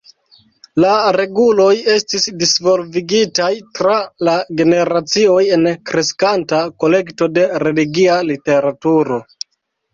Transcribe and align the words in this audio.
La 0.83 0.93
reguloj 1.17 1.73
estis 1.95 2.25
disvolvigitaj 2.43 3.51
tra 3.81 3.99
la 4.29 4.35
generacioj 4.63 5.37
en 5.61 5.71
kreskanta 5.93 6.65
kolekto 6.87 7.31
de 7.39 7.47
religia 7.69 8.21
literaturo. 8.35 9.25